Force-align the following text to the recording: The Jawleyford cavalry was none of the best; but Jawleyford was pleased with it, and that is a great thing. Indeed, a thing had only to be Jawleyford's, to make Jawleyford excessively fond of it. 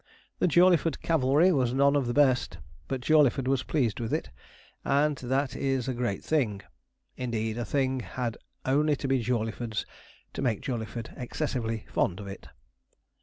The 0.39 0.47
Jawleyford 0.47 1.03
cavalry 1.03 1.51
was 1.51 1.75
none 1.75 1.95
of 1.95 2.07
the 2.07 2.13
best; 2.15 2.57
but 2.87 3.01
Jawleyford 3.01 3.47
was 3.47 3.61
pleased 3.61 3.99
with 3.99 4.11
it, 4.11 4.31
and 4.83 5.15
that 5.17 5.55
is 5.55 5.87
a 5.87 5.93
great 5.93 6.23
thing. 6.23 6.61
Indeed, 7.17 7.59
a 7.59 7.65
thing 7.65 7.99
had 7.99 8.35
only 8.65 8.95
to 8.95 9.07
be 9.07 9.21
Jawleyford's, 9.21 9.85
to 10.33 10.41
make 10.41 10.61
Jawleyford 10.61 11.13
excessively 11.17 11.85
fond 11.91 12.19
of 12.19 12.25
it. 12.25 12.47